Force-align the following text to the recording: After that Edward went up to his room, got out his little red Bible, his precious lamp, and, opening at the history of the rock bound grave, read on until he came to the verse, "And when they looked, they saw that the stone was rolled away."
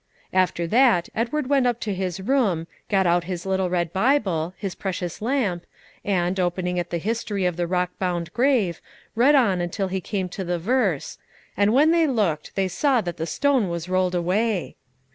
After 0.33 0.65
that 0.65 1.09
Edward 1.13 1.45
went 1.45 1.67
up 1.67 1.79
to 1.81 1.93
his 1.93 2.19
room, 2.19 2.65
got 2.89 3.05
out 3.05 3.25
his 3.25 3.45
little 3.45 3.69
red 3.69 3.93
Bible, 3.93 4.55
his 4.57 4.73
precious 4.73 5.21
lamp, 5.21 5.63
and, 6.03 6.39
opening 6.39 6.79
at 6.79 6.89
the 6.89 6.97
history 6.97 7.45
of 7.45 7.55
the 7.55 7.67
rock 7.67 7.91
bound 7.99 8.33
grave, 8.33 8.81
read 9.13 9.35
on 9.35 9.61
until 9.61 9.89
he 9.89 10.01
came 10.01 10.27
to 10.29 10.43
the 10.43 10.57
verse, 10.57 11.19
"And 11.55 11.71
when 11.71 11.91
they 11.91 12.07
looked, 12.07 12.55
they 12.55 12.67
saw 12.67 13.01
that 13.01 13.17
the 13.17 13.27
stone 13.27 13.69
was 13.69 13.87
rolled 13.89 14.15
away." 14.15 14.75